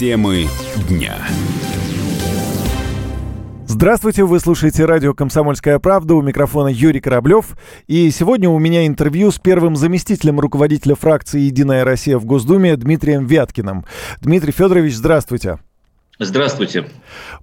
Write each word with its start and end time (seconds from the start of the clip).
Темы 0.00 0.46
дня. 0.88 1.14
Здравствуйте, 3.66 4.24
вы 4.24 4.40
слушаете 4.40 4.86
радио 4.86 5.12
«Комсомольская 5.12 5.78
правда», 5.78 6.14
у 6.14 6.22
микрофона 6.22 6.68
Юрий 6.68 7.00
Кораблев. 7.00 7.48
И 7.86 8.10
сегодня 8.10 8.48
у 8.48 8.58
меня 8.58 8.86
интервью 8.86 9.30
с 9.30 9.38
первым 9.38 9.76
заместителем 9.76 10.40
руководителя 10.40 10.94
фракции 10.94 11.40
«Единая 11.40 11.84
Россия» 11.84 12.16
в 12.16 12.24
Госдуме 12.24 12.76
Дмитрием 12.76 13.26
Вяткиным. 13.26 13.84
Дмитрий 14.22 14.52
Федорович, 14.52 14.94
здравствуйте. 14.94 15.58
Здравствуйте. 16.22 16.84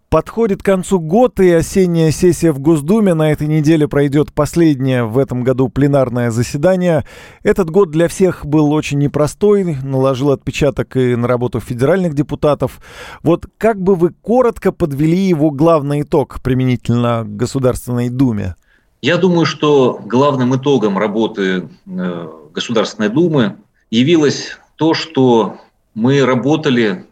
Подходит 0.10 0.62
к 0.62 0.66
концу 0.66 1.00
год, 1.00 1.40
и 1.40 1.50
осенняя 1.50 2.12
сессия 2.12 2.52
в 2.52 2.60
Госдуме. 2.60 3.16
На 3.16 3.32
этой 3.32 3.48
неделе 3.48 3.88
пройдет 3.88 4.32
последнее 4.32 5.04
в 5.04 5.18
этом 5.18 5.44
году 5.44 5.68
пленарное 5.68 6.30
заседание. 6.30 7.04
Этот 7.42 7.72
год 7.72 7.90
для 7.90 8.08
всех 8.08 8.46
был 8.46 8.72
очень 8.72 9.00
непростой, 9.00 9.78
наложил 9.82 10.30
отпечаток 10.30 10.96
и 10.96 11.16
на 11.16 11.28
работу 11.28 11.60
федеральных 11.60 12.14
депутатов. 12.14 12.80
Вот 13.24 13.48
как 13.58 13.82
бы 13.82 13.96
вы 13.96 14.12
коротко 14.12 14.72
подвели 14.72 15.28
его 15.28 15.50
главный 15.50 16.04
итог 16.04 16.40
применительно 16.44 17.24
к 17.26 17.36
Государственной 17.36 18.10
Думе? 18.10 18.56
Я 19.02 19.18
думаю, 19.18 19.48
что 19.48 20.00
главным 20.06 20.56
итогом 20.56 21.00
работы 21.00 21.68
э, 21.88 22.28
Государственной 22.54 23.10
Думы 23.10 23.56
явилось 23.90 24.60
то, 24.76 24.94
что 24.94 25.58
мы 25.96 26.24
работали 26.24 27.08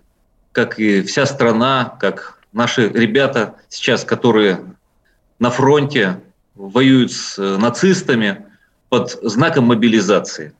как 0.55 0.79
и 0.79 1.01
вся 1.01 1.25
страна, 1.25 1.97
как 1.99 2.39
наши 2.53 2.87
ребята 2.87 3.55
сейчас, 3.67 4.05
которые 4.05 4.61
на 5.37 5.49
фронте 5.49 6.21
воюют 6.55 7.11
с 7.11 7.37
э, 7.37 7.57
нацистами 7.57 8.45
под 8.87 9.09
знаком 9.21 9.65
мобилизации. 9.65 10.53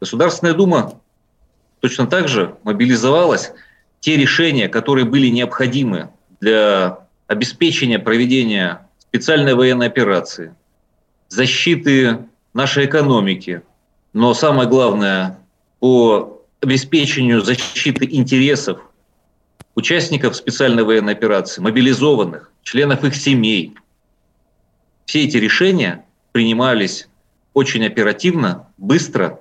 Государственная 0.00 0.54
Дума 0.54 1.00
точно 1.78 2.08
так 2.08 2.26
же 2.26 2.56
мобилизовалась 2.64 3.52
те 4.00 4.16
решения, 4.16 4.68
которые 4.68 5.04
были 5.04 5.28
необходимы 5.28 6.10
для 6.40 6.98
обеспечения 7.28 8.00
проведения 8.00 8.88
специальной 8.98 9.54
военной 9.54 9.86
операции, 9.86 10.56
защиты 11.28 12.18
нашей 12.52 12.86
экономики, 12.86 13.62
но 14.12 14.34
самое 14.34 14.68
главное, 14.68 15.38
по 15.78 16.42
обеспечению 16.60 17.42
защиты 17.42 18.08
интересов 18.10 18.89
участников 19.74 20.36
специальной 20.36 20.82
военной 20.84 21.12
операции, 21.12 21.60
мобилизованных, 21.60 22.50
членов 22.62 23.04
их 23.04 23.14
семей. 23.14 23.74
Все 25.06 25.24
эти 25.24 25.36
решения 25.36 26.04
принимались 26.32 27.08
очень 27.54 27.84
оперативно, 27.86 28.68
быстро 28.78 29.40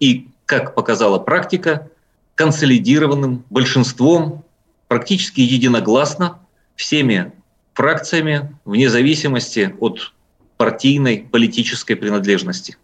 и, 0.00 0.28
как 0.46 0.74
показала 0.74 1.18
практика, 1.18 1.90
консолидированным 2.34 3.44
большинством, 3.50 4.44
практически 4.86 5.40
единогласно, 5.40 6.38
всеми 6.76 7.32
фракциями, 7.74 8.56
вне 8.64 8.88
зависимости 8.88 9.74
от 9.80 10.12
партийной 10.56 11.28
политической 11.30 11.94
принадлежности. 11.94 12.76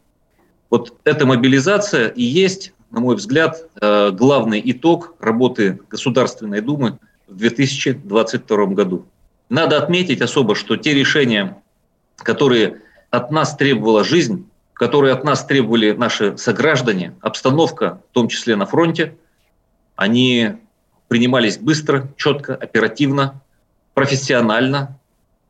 Вот 0.71 0.99
эта 1.05 1.27
мобилизация 1.27 2.09
и 2.09 2.23
есть 2.23 2.73
на 2.95 3.01
мой 3.01 3.17
взгляд, 3.17 3.69
э, 3.81 4.11
главный 4.13 4.63
итог 4.65 5.15
работы 5.19 5.81
Государственной 5.91 6.61
Думы 6.61 6.99
в 7.27 7.37
2022 7.37 8.67
году. 8.67 9.07
Надо 9.49 9.77
отметить 9.79 10.23
особо, 10.23 10.55
что 10.55 10.77
те 10.77 10.95
решения, 10.95 11.61
которые 12.17 12.83
от 13.11 13.31
нас 13.31 13.57
требовала 13.57 14.05
жизнь, 14.05 14.49
которые 14.75 15.13
от 15.13 15.25
нас 15.25 15.45
требовали 15.45 15.91
наши 15.91 16.39
сограждане, 16.39 17.15
обстановка, 17.21 18.01
в 18.11 18.15
том 18.15 18.29
числе 18.29 18.57
на 18.57 18.67
фронте, 18.67 19.17
они 19.97 20.53
принимались 21.09 21.59
быстро, 21.59 22.09
четко, 22.17 22.55
оперативно, 22.55 23.43
профессионально 23.95 24.99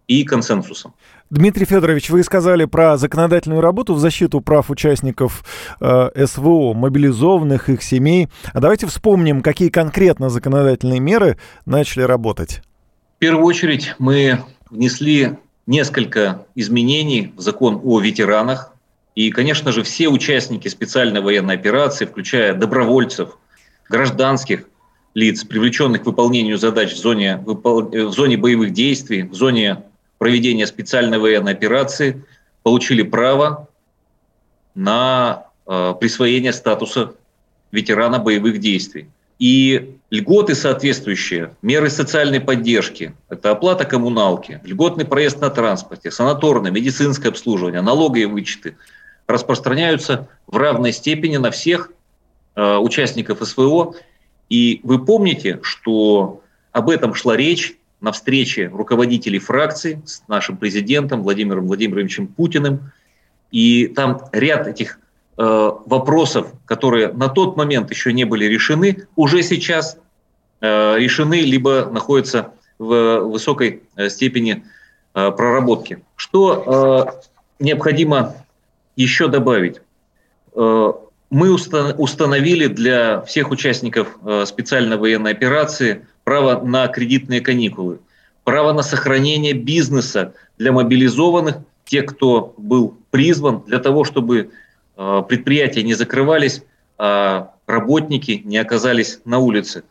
и 0.07 0.25
консенсусом. 0.25 0.95
Дмитрий 1.31 1.65
Федорович, 1.65 2.11
вы 2.11 2.23
сказали 2.23 2.65
про 2.65 2.97
законодательную 2.97 3.61
работу 3.61 3.95
в 3.95 3.99
защиту 3.99 4.41
прав 4.41 4.71
участников 4.71 5.45
э, 5.81 6.27
СВО, 6.27 6.75
мобилизованных, 6.75 7.69
их 7.69 7.83
семей. 7.83 8.29
А 8.53 8.61
давайте 8.61 8.87
вспомним, 8.87 9.43
какие 9.43 9.71
конкретно 9.71 10.29
законодательные 10.29 11.01
меры 11.01 11.39
начали 11.67 12.03
работать. 12.03 12.61
В 13.17 13.19
первую 13.19 13.47
очередь 13.47 13.95
мы 13.99 14.43
внесли 14.71 15.39
несколько 15.67 16.47
изменений 16.55 17.33
в 17.37 17.41
закон 17.41 17.81
о 17.83 18.01
ветеранах. 18.01 18.73
И, 19.15 19.31
конечно 19.31 19.73
же, 19.73 19.83
все 19.83 20.09
участники 20.09 20.69
специальной 20.69 21.21
военной 21.21 21.55
операции, 21.55 22.05
включая 22.05 22.53
добровольцев, 22.55 23.39
гражданских 23.89 24.67
лиц, 25.15 25.45
привлеченных 25.45 26.03
к 26.03 26.07
выполнению 26.07 26.59
задач 26.59 26.93
в 26.93 26.99
зоне, 26.99 27.39
в 27.47 28.11
зоне 28.11 28.37
боевых 28.37 28.73
действий, 28.73 29.23
в 29.23 29.35
зоне 29.35 29.85
проведения 30.25 30.67
специальной 30.67 31.19
военной 31.19 31.53
операции 31.53 32.25
получили 32.63 33.03
право 33.03 33.69
на 34.75 35.49
э, 35.67 35.93
присвоение 36.01 36.55
статуса 36.55 37.13
ветерана 37.73 38.19
боевых 38.19 38.59
действий. 38.59 39.11
И 39.39 39.99
льготы 40.09 40.55
соответствующие, 40.55 41.55
меры 41.61 41.91
социальной 41.91 42.41
поддержки, 42.41 43.15
это 43.29 43.51
оплата 43.51 43.85
коммуналки, 43.85 44.63
льготный 44.65 45.05
проезд 45.05 45.43
на 45.43 45.51
транспорте, 45.51 46.11
санаторное, 46.11 46.71
медицинское 46.71 47.29
обслуживание, 47.29 47.83
налоговые 47.83 48.27
вычеты, 48.27 48.79
распространяются 49.27 50.27
в 50.47 50.57
равной 50.57 50.95
степени 50.95 51.37
на 51.37 51.51
всех 51.51 51.91
э, 52.57 52.77
участников 52.79 53.47
СВО. 53.47 53.95
И 54.49 54.81
вы 54.85 55.05
помните, 55.05 55.61
что 55.63 56.41
об 56.73 56.89
этом 56.89 57.13
шла 57.13 57.37
речь 57.37 57.77
на 58.05 58.13
встрече 58.13 58.69
руководителей 58.69 59.39
фракций 59.39 59.99
с 60.05 60.23
нашим 60.29 60.59
президентом 60.59 61.23
Владимиром 61.23 61.67
Владимировичем 61.67 62.27
Путиным. 62.27 62.93
И 63.51 63.87
там 63.89 64.21
ряд 64.31 64.67
этих 64.67 64.99
э, 65.39 65.71
вопросов, 65.87 66.53
которые 66.67 67.09
на 67.09 67.29
тот 67.29 67.57
момент 67.57 67.91
еще 67.91 68.13
не 68.13 68.25
были 68.25 68.45
решены, 68.45 69.07
уже 69.17 69.43
сейчас 69.43 69.97
э, 70.61 70.99
решены, 70.99 71.41
либо 71.41 71.89
находятся 71.91 72.53
в 72.79 73.21
высокой 73.21 73.83
э, 73.97 74.11
степени 74.11 74.65
э, 75.15 75.31
проработки. 75.33 76.05
Что 76.15 77.17
э, 77.19 77.65
необходимо 77.65 78.35
еще 78.97 79.29
добавить? 79.29 79.81
Э, 80.55 80.93
мы 81.31 81.53
установили 81.55 82.67
для 82.67 83.23
всех 83.23 83.51
участников 83.51 84.09
э, 84.25 84.45
специальной 84.47 84.99
военной 84.99 85.31
операции 85.31 86.07
право 86.25 86.61
на 86.65 86.89
кредитные 86.89 87.41
каникулы, 87.41 88.01
право 88.45 88.73
на 88.73 88.83
сохранение 88.83 89.53
бизнеса 89.53 90.35
для 90.59 90.73
мобилизованных, 90.73 91.57
тех, 91.85 92.07
кто 92.07 92.55
был 92.57 92.97
призван 93.11 93.63
для 93.67 93.79
того, 93.79 94.05
чтобы 94.05 94.51
э, 94.97 95.23
предприятия 95.29 95.83
не 95.83 95.95
закрывались, 95.95 96.63
а 96.97 97.53
работники 97.67 98.41
не 98.45 98.57
оказались 98.57 99.21
на 99.25 99.39
улице. 99.39 99.85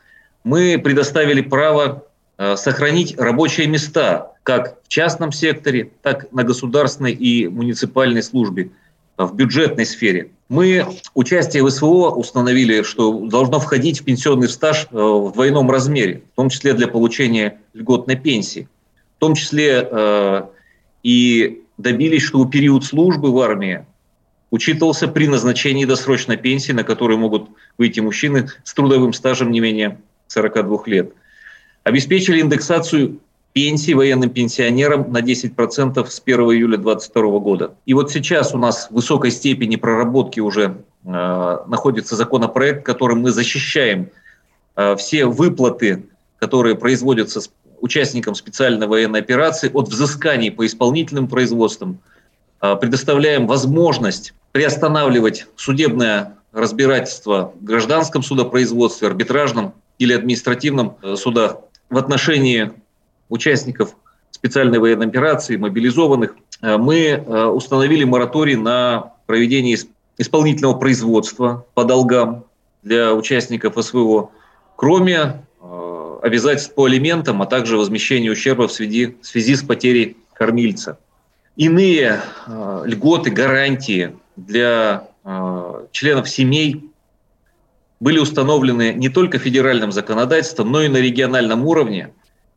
Мы 0.43 0.81
предоставили 0.83 1.41
право 1.41 2.03
э, 2.37 2.55
сохранить 2.55 3.17
рабочие 3.17 3.67
места 3.67 4.31
как 4.41 4.77
в 4.83 4.87
частном 4.87 5.31
секторе, 5.31 5.91
так 6.01 6.25
и 6.25 6.27
на 6.31 6.43
государственной 6.43 7.13
и 7.13 7.47
муниципальной 7.47 8.23
службе– 8.23 8.71
в 9.17 9.35
бюджетной 9.35 9.85
сфере. 9.85 10.31
Мы 10.49 10.85
участие 11.13 11.63
в 11.63 11.69
СВО 11.69 12.11
установили, 12.11 12.83
что 12.83 13.25
должно 13.27 13.59
входить 13.59 14.01
в 14.01 14.05
пенсионный 14.05 14.49
стаж 14.49 14.87
э, 14.91 14.95
в 14.95 15.31
двойном 15.33 15.69
размере, 15.69 16.23
в 16.33 16.35
том 16.35 16.49
числе 16.49 16.73
для 16.73 16.87
получения 16.87 17.59
льготной 17.73 18.15
пенсии. 18.15 18.67
В 19.17 19.19
том 19.19 19.35
числе 19.35 19.87
э, 19.89 20.43
и 21.03 21.61
добились, 21.77 22.23
чтобы 22.23 22.49
период 22.49 22.85
службы 22.85 23.31
в 23.31 23.39
армии 23.39 23.85
учитывался 24.51 25.07
при 25.07 25.27
назначении 25.27 25.85
досрочной 25.85 26.37
пенсии, 26.37 26.71
на 26.71 26.83
которую 26.83 27.17
могут 27.17 27.49
выйти 27.77 27.99
мужчины 27.99 28.49
с 28.63 28.73
трудовым 28.73 29.13
стажем 29.13 29.51
не 29.51 29.59
менее 29.59 29.97
42 30.27 30.83
лет. 30.85 31.13
Обеспечили 31.83 32.41
индексацию 32.41 33.19
пенсии 33.53 33.93
военным 33.93 34.31
пенсионерам 34.31 35.11
на 35.11 35.19
10% 35.19 36.05
с 36.07 36.21
1 36.25 36.39
июля 36.39 36.77
2022 36.77 37.39
года. 37.39 37.75
И 37.85 37.93
вот 37.93 38.11
сейчас 38.11 38.53
у 38.53 38.57
нас 38.57 38.87
в 38.89 38.95
высокой 38.95 39.31
степени 39.31 39.75
проработки 39.75 40.39
уже 40.39 40.77
э, 41.05 41.57
находится 41.67 42.15
законопроект, 42.15 42.83
которым 42.83 43.21
мы 43.21 43.31
защищаем 43.31 44.09
э, 44.75 44.95
все 44.95 45.25
выплаты, 45.25 46.03
которые 46.39 46.75
производятся 46.75 47.41
с 47.41 47.51
участникам 47.79 48.33
специальной 48.33 48.87
военной 48.87 49.19
операции 49.19 49.69
от 49.71 49.87
взысканий 49.87 50.51
по 50.51 50.65
исполнительным 50.65 51.27
производствам, 51.27 51.99
э, 52.61 52.75
предоставляем 52.75 53.45
возможность 53.45 54.33
приостанавливать 54.51 55.45
судебное 55.57 56.37
разбирательство 56.53 57.53
в 57.59 57.63
гражданском 57.63 58.23
судопроизводстве, 58.23 59.09
арбитражном 59.09 59.73
или 59.99 60.13
административном 60.13 60.97
э, 61.03 61.15
судах 61.17 61.57
в 61.89 61.97
отношении 61.97 62.71
участников 63.29 63.95
специальной 64.43 64.79
военной 64.79 65.07
операции, 65.07 65.55
мобилизованных, 65.55 66.35
э, 66.61 66.77
мы 66.77 66.97
э, 66.97 67.45
установили 67.45 68.03
мораторий 68.03 68.57
на 68.57 69.13
проведение 69.25 69.77
исполнительного 70.17 70.77
производства 70.77 71.65
по 71.73 71.85
долгам 71.85 72.43
для 72.81 73.13
участников 73.13 73.81
СВО, 73.81 74.31
кроме 74.75 75.45
э, 75.61 76.19
обязательств 76.23 76.75
по 76.75 76.85
алиментам, 76.85 77.41
а 77.41 77.45
также 77.45 77.77
возмещение 77.77 78.31
ущерба 78.31 78.67
в 78.67 78.73
связи, 78.73 79.15
в 79.21 79.25
связи 79.25 79.55
с 79.55 79.63
потерей 79.63 80.17
кормильца. 80.33 80.97
Иные 81.55 82.19
льготы, 82.83 83.29
гарантии 83.29 84.15
для 84.35 85.07
членов 85.91 86.27
семей 86.27 86.89
были 87.99 88.17
установлены 88.17 88.93
не 88.93 89.07
только 89.07 89.37
федеральным 89.37 89.91
законодательством, 89.91 90.71
но 90.71 90.81
и 90.81 90.87
на 90.87 90.97
региональном 90.97 91.65
уровне. 91.65 92.11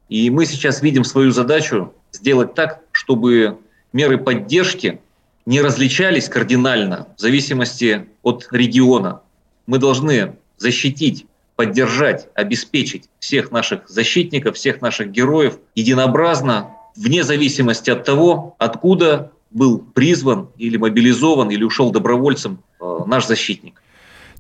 И 0.09 0.31
мы 0.31 0.47
сейчас 0.47 0.83
видим 0.83 1.05
свою 1.05 1.31
задачу 1.31 1.93
сделать 2.13 2.55
так, 2.55 2.81
чтобы 2.93 3.59
меры 3.93 4.19
поддержки 4.19 5.01
не 5.47 5.61
различались 5.61 6.29
кардинально 6.29 7.09
в 7.17 7.21
зависимости 7.21 8.07
от 8.23 8.49
региона. 8.51 9.23
Мы 9.67 9.79
должны 9.79 10.37
защитить, 10.59 11.27
поддержать, 11.57 12.29
обеспечить 12.35 13.09
всех 13.19 13.51
наших 13.51 13.89
защитников, 13.89 14.57
всех 14.57 14.81
наших 14.81 15.11
героев 15.11 15.59
единообразно, 15.75 16.71
вне 16.97 17.25
зависимости 17.25 17.91
от 17.91 18.05
того, 18.05 18.57
откуда 18.59 19.33
был 19.51 19.79
призван 19.79 20.49
или 20.57 20.77
мобилизован 20.77 21.51
или 21.51 21.65
ушел 21.65 21.91
добровольцем 21.91 22.63
э, 22.81 22.99
наш 23.07 23.27
защитник. 23.27 23.81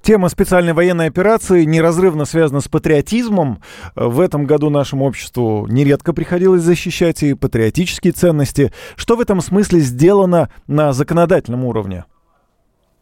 Тема 0.06 0.29
специальной 0.29 0.73
военной 0.73 1.08
операции 1.08 1.64
неразрывно 1.64 2.26
связана 2.26 2.61
с 2.61 2.69
патриотизмом. 2.69 3.61
В 3.97 4.20
этом 4.20 4.47
году 4.47 4.70
нашему 4.70 5.05
обществу 5.05 5.67
нередко 5.69 6.12
приходилось 6.12 6.62
защищать 6.62 7.25
и 7.25 7.35
патриотические 7.35 8.12
ценности. 8.12 8.73
Что 8.94 9.17
в 9.17 9.20
этом 9.20 9.41
смысле 9.41 9.81
сделано 9.81 10.49
на 10.69 10.93
законодательном 10.93 11.64
уровне? 11.64 12.05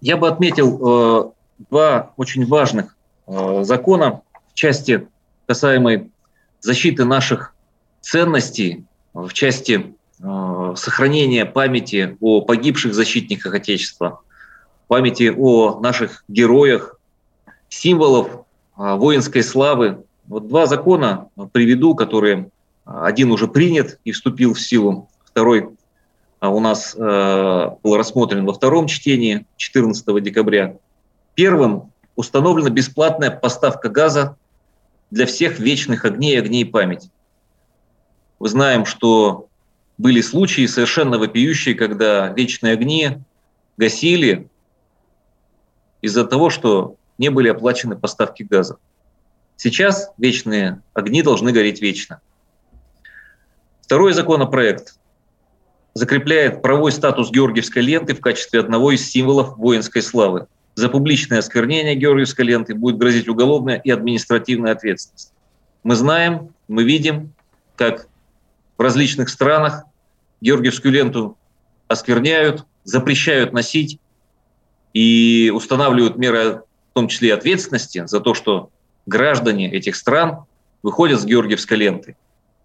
Я 0.00 0.16
бы 0.16 0.28
отметил 0.28 0.80
э, 0.80 1.64
два 1.70 2.12
очень 2.16 2.46
важных 2.46 2.96
э, 3.26 3.64
закона 3.64 4.22
в 4.50 4.54
части 4.54 5.06
касаемой 5.46 6.10
защиты 6.60 7.04
наших 7.04 7.54
ценностей, 8.00 8.86
в 9.12 9.30
части 9.34 9.94
э, 10.22 10.74
сохранения 10.74 11.44
памяти 11.44 12.16
о 12.22 12.40
погибших 12.40 12.94
защитниках 12.94 13.52
Отечества, 13.52 14.22
памяти 14.88 15.32
о 15.36 15.80
наших 15.80 16.24
героях, 16.28 16.98
символов 17.68 18.44
а, 18.76 18.96
воинской 18.96 19.42
славы. 19.42 20.04
Вот 20.26 20.48
два 20.48 20.66
закона 20.66 21.28
приведу, 21.52 21.94
которые 21.94 22.50
а, 22.84 23.06
один 23.06 23.30
уже 23.30 23.48
принят 23.48 23.98
и 24.04 24.12
вступил 24.12 24.54
в 24.54 24.60
силу, 24.60 25.08
второй 25.24 25.70
а, 26.40 26.50
у 26.50 26.60
нас 26.60 26.94
был 26.94 27.96
рассмотрен 27.96 28.44
во 28.44 28.52
втором 28.52 28.86
чтении 28.86 29.46
14 29.56 30.22
декабря. 30.22 30.76
Первым 31.34 31.92
установлена 32.16 32.70
бесплатная 32.70 33.30
поставка 33.30 33.88
газа 33.88 34.36
для 35.10 35.26
всех 35.26 35.58
вечных 35.58 36.04
огней 36.04 36.34
и 36.34 36.38
огней 36.38 36.64
памяти. 36.64 37.10
Мы 38.38 38.48
знаем, 38.48 38.84
что 38.84 39.48
были 39.96 40.20
случаи 40.20 40.66
совершенно 40.66 41.18
вопиющие, 41.18 41.74
когда 41.74 42.28
вечные 42.28 42.74
огни 42.74 43.18
гасили 43.76 44.48
из-за 46.04 46.26
того, 46.26 46.50
что 46.50 46.96
не 47.16 47.30
были 47.30 47.48
оплачены 47.48 47.96
поставки 47.96 48.42
газа. 48.42 48.76
Сейчас 49.56 50.10
вечные 50.18 50.82
огни 50.92 51.22
должны 51.22 51.50
гореть 51.50 51.80
вечно. 51.80 52.20
Второй 53.80 54.12
законопроект 54.12 54.98
закрепляет 55.94 56.60
правовой 56.60 56.92
статус 56.92 57.30
Георгиевской 57.30 57.80
ленты 57.80 58.14
в 58.14 58.20
качестве 58.20 58.60
одного 58.60 58.92
из 58.92 59.08
символов 59.08 59.56
воинской 59.56 60.02
славы. 60.02 60.46
За 60.74 60.90
публичное 60.90 61.38
осквернение 61.38 61.94
Георгиевской 61.94 62.44
ленты 62.44 62.74
будет 62.74 62.98
грозить 62.98 63.28
уголовная 63.28 63.76
и 63.76 63.90
административная 63.90 64.72
ответственность. 64.72 65.32
Мы 65.84 65.94
знаем, 65.94 66.52
мы 66.68 66.84
видим, 66.84 67.32
как 67.76 68.08
в 68.76 68.82
различных 68.82 69.30
странах 69.30 69.84
Георгиевскую 70.42 70.92
ленту 70.92 71.38
оскверняют, 71.88 72.66
запрещают 72.84 73.54
носить 73.54 73.98
и 74.94 75.52
устанавливают 75.54 76.16
меры 76.16 76.62
в 76.90 76.94
том 76.94 77.08
числе 77.08 77.30
и 77.30 77.32
ответственности 77.32 78.06
за 78.06 78.20
то, 78.20 78.32
что 78.32 78.70
граждане 79.04 79.70
этих 79.70 79.96
стран 79.96 80.44
выходят 80.82 81.20
с 81.20 81.24
Георгиевской 81.24 81.76
ленты. 81.76 82.16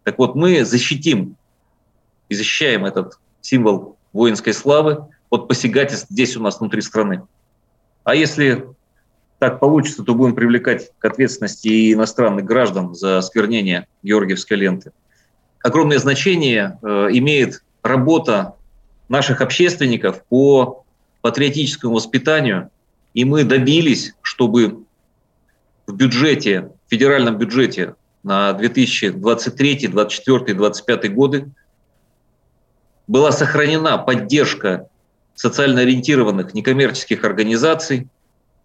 Так 0.04 0.18
вот, 0.20 0.36
мы 0.36 0.64
защитим 0.64 1.36
и 2.30 2.36
защищаем 2.36 2.86
этот 2.86 3.20
символ 3.42 3.98
воинской 4.14 4.54
славы 4.54 5.08
от 5.30 5.48
посягательств 5.48 6.08
здесь 6.10 6.38
у 6.38 6.42
нас 6.42 6.60
внутри 6.60 6.82
страны. 6.82 7.24
А 8.04 8.16
если 8.16 8.68
так 9.40 9.60
получится, 9.60 10.04
то 10.04 10.14
будем 10.14 10.36
привлекать 10.36 10.92
к 11.00 11.06
ответственности 11.06 11.68
и 11.68 11.94
иностранных 11.94 12.46
граждан 12.46 12.94
за 12.94 13.18
осквернение 13.18 13.88
Георгиевской 14.04 14.58
ленты. 14.58 14.92
Огромное 15.64 15.98
значение 16.00 16.78
э, 16.82 16.88
имеет 17.12 17.64
работа 17.82 18.56
наших 19.08 19.42
общественников 19.42 20.24
по 20.26 20.86
патриотическому 21.22 21.96
воспитанию 21.96 22.70
и 23.14 23.26
мы 23.26 23.44
добились, 23.44 24.14
чтобы 24.22 24.84
в 25.88 25.94
бюджете, 25.94 26.72
в 26.88 26.90
федеральном 26.90 27.38
бюджете 27.38 27.96
на 28.24 28.54
2023, 28.54 29.88
2024, 29.88 30.58
2025 30.58 31.14
годы 31.14 31.52
была 33.08 33.32
сохранена 33.32 33.98
поддержка 33.98 34.88
социально 35.34 35.82
ориентированных 35.82 36.54
некоммерческих 36.54 37.24
организаций, 37.24 38.08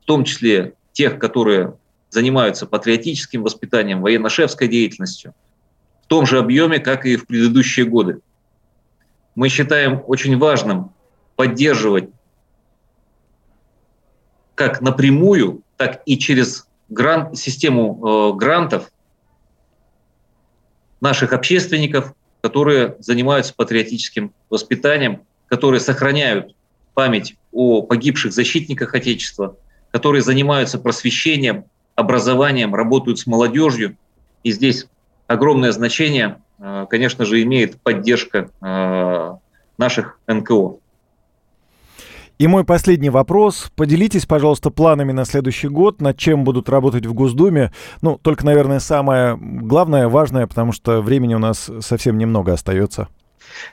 в 0.03 0.05
том 0.05 0.25
числе 0.25 0.75
тех, 0.93 1.19
которые 1.19 1.75
занимаются 2.11 2.67
патриотическим 2.67 3.43
воспитанием, 3.43 4.03
военно-шефской 4.03 4.69
деятельностью, 4.69 5.35
в 6.03 6.07
том 6.07 6.27
же 6.27 6.39
объеме, 6.39 6.79
как 6.79 7.07
и 7.07 7.17
в 7.17 7.27
предыдущие 7.27 7.87
годы. 7.87 8.19
Мы 9.35 9.49
считаем 9.49 10.03
очень 10.07 10.39
важным 10.39 10.93
поддерживать 11.37 12.11
как 14.55 14.81
напрямую, 14.81 15.63
так 15.77 16.03
и 16.07 16.19
через 16.19 16.67
грант, 16.89 17.37
систему 17.37 18.33
э, 18.35 18.37
грантов 18.37 18.91
наших 21.01 21.33
общественников, 21.33 22.15
которые 22.41 22.97
занимаются 22.99 23.55
патриотическим 23.55 24.33
воспитанием, 24.51 25.23
которые 25.49 25.81
сохраняют 25.81 26.55
память 26.95 27.37
о 27.53 27.83
погибших 27.83 28.33
защитниках 28.33 28.95
Отечества, 28.95 29.57
которые 29.91 30.23
занимаются 30.23 30.79
просвещением, 30.79 31.65
образованием, 31.95 32.75
работают 32.75 33.19
с 33.19 33.27
молодежью. 33.27 33.97
И 34.43 34.53
здесь 34.53 34.87
огромное 35.27 35.73
значение, 35.73 36.41
э, 36.59 36.87
конечно 36.89 37.25
же, 37.25 37.43
имеет 37.43 37.81
поддержка 37.81 38.51
э, 38.61 39.35
наших 39.79 40.19
НКО. 40.27 40.79
И 42.39 42.49
мой 42.49 42.65
последний 42.65 43.11
вопрос. 43.11 43.71
Поделитесь, 43.77 44.27
пожалуйста, 44.27 44.71
планами 44.71 45.13
на 45.13 45.25
следующий 45.25 45.69
год, 45.69 46.01
над 46.01 46.17
чем 46.19 46.43
будут 46.43 46.69
работать 46.69 47.07
в 47.07 47.15
Госдуме. 47.15 47.73
Ну, 48.03 48.19
только, 48.21 48.45
наверное, 48.45 48.81
самое 48.81 49.39
главное, 49.41 50.09
важное, 50.09 50.49
потому 50.49 50.73
что 50.73 51.01
времени 51.01 51.35
у 51.35 51.39
нас 51.39 51.71
совсем 51.81 52.19
немного 52.19 52.53
остается. 52.53 53.09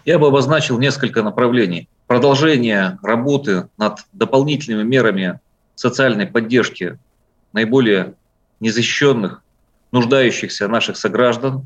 Я 0.06 0.20
бы 0.20 0.28
обозначил 0.28 0.78
несколько 0.78 1.24
направлений. 1.24 1.90
Продолжение 2.06 3.00
работы 3.02 3.68
над 3.78 4.06
дополнительными 4.14 4.84
мерами 4.84 5.40
социальной 5.74 6.28
поддержки 6.28 7.00
наиболее 7.54 8.14
незащищенных, 8.60 9.42
нуждающихся 9.92 10.68
наших 10.68 10.98
сограждан. 10.98 11.66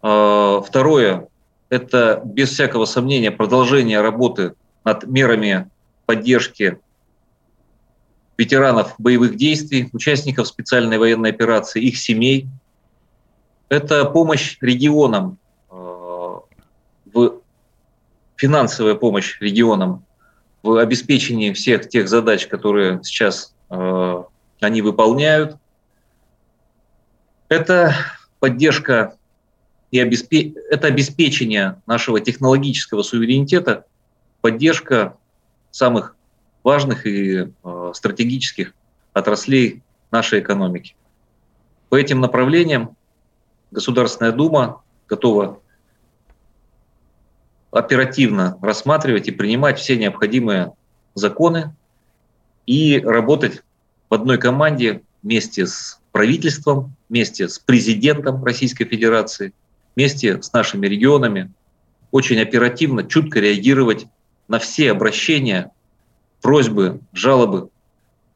А, 0.00 0.60
второе– 0.60 1.26
это, 1.70 2.22
без 2.24 2.50
всякого 2.50 2.84
сомнения, 2.84 3.32
продолжение 3.32 4.00
работы 4.00 4.54
над 4.84 5.06
мерами 5.08 5.68
поддержки 6.06 6.78
ветеранов 8.36 8.94
боевых 8.98 9.36
действий, 9.36 9.88
участников 9.92 10.48
специальной 10.48 10.98
военной 10.98 11.30
операции, 11.30 11.82
их 11.82 11.96
семей. 11.96 12.48
Это 13.68 14.04
помощь 14.04 14.58
регионам, 14.60 15.38
э, 15.70 15.74
в 15.74 17.40
финансовая 18.36 18.94
помощь 18.94 19.40
регионам 19.40 20.04
в 20.62 20.78
обеспечении 20.78 21.52
всех 21.52 21.88
тех 21.88 22.08
задач, 22.08 22.46
которые 22.46 23.00
сейчас 23.04 23.54
э, 23.70 24.22
они 24.60 24.82
выполняют. 24.82 25.56
Это 27.48 27.94
поддержка 28.40 29.16
и 29.90 30.00
обеспе... 30.00 30.54
это 30.70 30.88
обеспечение 30.88 31.80
нашего 31.86 32.18
технологического 32.18 33.02
суверенитета, 33.02 33.84
поддержка 34.40 35.16
самых 35.74 36.14
важных 36.62 37.04
и 37.04 37.48
э, 37.64 37.92
стратегических 37.94 38.74
отраслей 39.12 39.82
нашей 40.12 40.38
экономики. 40.38 40.94
По 41.88 41.96
этим 41.96 42.20
направлениям 42.20 42.96
Государственная 43.72 44.30
Дума 44.30 44.82
готова 45.08 45.60
оперативно 47.72 48.56
рассматривать 48.62 49.26
и 49.26 49.32
принимать 49.32 49.80
все 49.80 49.96
необходимые 49.96 50.74
законы 51.14 51.74
и 52.66 53.00
работать 53.00 53.64
в 54.08 54.14
одной 54.14 54.38
команде 54.38 55.02
вместе 55.24 55.66
с 55.66 56.00
правительством, 56.12 56.94
вместе 57.08 57.48
с 57.48 57.58
президентом 57.58 58.44
Российской 58.44 58.84
Федерации, 58.84 59.52
вместе 59.96 60.40
с 60.40 60.52
нашими 60.52 60.86
регионами 60.86 61.52
очень 62.12 62.40
оперативно, 62.40 63.02
чутко 63.02 63.40
реагировать 63.40 64.06
на 64.48 64.58
все 64.58 64.90
обращения, 64.90 65.70
просьбы, 66.42 67.00
жалобы, 67.12 67.68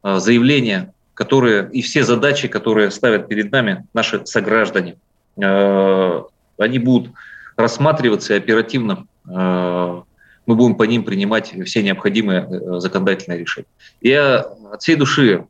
а, 0.01 0.19
заявления, 0.19 0.93
которые 1.13 1.69
и 1.71 1.81
все 1.81 2.03
задачи, 2.03 2.47
которые 2.47 2.91
ставят 2.91 3.27
перед 3.27 3.51
нами 3.51 3.85
наши 3.93 4.25
сограждане. 4.25 4.97
А, 5.41 6.25
они 6.57 6.79
будут 6.79 7.11
рассматриваться 7.55 8.35
оперативно 8.35 9.05
а, 9.27 10.03
мы 10.49 10.55
будем 10.55 10.75
по 10.75 10.83
ним 10.83 11.03
принимать 11.03 11.53
все 11.65 11.83
необходимые 11.83 12.41
э, 12.41 12.79
законодательные 12.79 13.39
решения. 13.39 13.67
Я 14.01 14.39
от 14.39 14.81
всей 14.81 14.95
души 14.95 15.45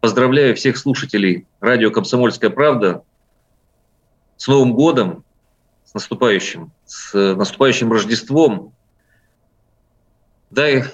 поздравляю 0.00 0.56
всех 0.56 0.76
слушателей 0.76 1.46
радио 1.60 1.92
«Комсомольская 1.92 2.50
правда» 2.50 3.04
с 4.36 4.48
Новым 4.48 4.72
годом, 4.72 5.22
с 5.84 5.94
наступающим, 5.94 6.72
с 6.84 7.14
наступающим 7.36 7.92
Рождеством. 7.92 8.72
Дай 10.50 10.84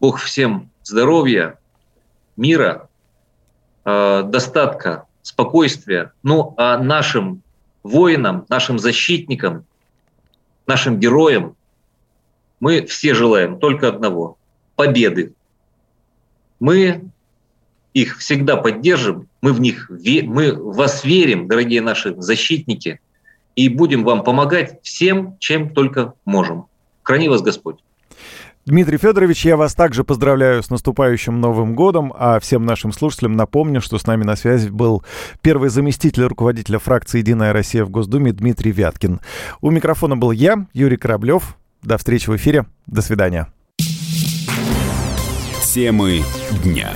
Бог 0.00 0.20
всем 0.20 0.70
здоровья, 0.84 1.58
мира, 2.36 2.88
э, 3.84 4.22
достатка, 4.24 5.06
спокойствия. 5.22 6.12
Ну, 6.22 6.54
а 6.56 6.78
нашим 6.78 7.42
воинам, 7.82 8.46
нашим 8.48 8.78
защитникам, 8.78 9.64
нашим 10.66 11.00
героям 11.00 11.56
мы 12.60 12.86
все 12.86 13.14
желаем 13.14 13.58
только 13.58 13.88
одного– 13.88 14.38
победы. 14.76 15.34
Мы 16.60 17.10
их 17.92 18.18
всегда 18.18 18.56
поддержим, 18.56 19.28
мы 19.40 19.52
в 19.52 19.60
них 19.60 19.90
мы 19.90 20.52
в 20.52 20.76
вас 20.76 21.04
верим, 21.04 21.48
дорогие 21.48 21.80
наши 21.80 22.14
защитники, 22.20 23.00
и 23.56 23.68
будем 23.68 24.04
вам 24.04 24.22
помогать 24.22 24.80
всем, 24.82 25.36
чем 25.40 25.74
только 25.74 26.14
можем. 26.24 26.66
Храни 27.02 27.28
вас 27.28 27.42
Господь. 27.42 27.80
Дмитрий 28.64 28.96
Федорович, 28.96 29.44
я 29.44 29.56
вас 29.56 29.74
также 29.74 30.04
поздравляю 30.04 30.62
с 30.62 30.70
наступающим 30.70 31.40
Новым 31.40 31.74
годом, 31.74 32.12
а 32.16 32.38
всем 32.38 32.64
нашим 32.64 32.92
слушателям 32.92 33.32
напомню, 33.32 33.80
что 33.80 33.98
с 33.98 34.06
нами 34.06 34.22
на 34.22 34.36
связи 34.36 34.68
был 34.68 35.02
первый 35.40 35.68
заместитель 35.68 36.22
руководителя 36.24 36.78
фракции 36.78 37.18
«Единая 37.18 37.52
Россия» 37.52 37.84
в 37.84 37.90
Госдуме 37.90 38.32
Дмитрий 38.32 38.70
Вяткин. 38.70 39.20
У 39.60 39.70
микрофона 39.70 40.16
был 40.16 40.30
я, 40.30 40.66
Юрий 40.72 40.96
Кораблев. 40.96 41.56
До 41.82 41.98
встречи 41.98 42.30
в 42.30 42.36
эфире. 42.36 42.66
До 42.86 43.02
свидания. 43.02 43.48
Темы 45.64 46.22
дня. 46.62 46.92